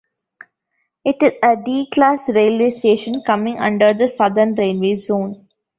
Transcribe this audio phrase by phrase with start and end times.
[1.05, 5.47] It is a 'D-Class' railway station coming under the Southern Railway Zone.